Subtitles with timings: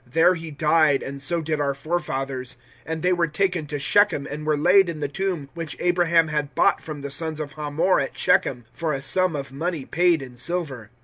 [0.07, 2.55] There he died, and so did our forefathers,
[2.87, 6.29] 007:016 and they were taken to Shechem and were laid in the tomb which Abraham
[6.29, 10.23] had bought from the sons of Hamor at Shechem for a sum of money paid
[10.23, 10.89] in silver.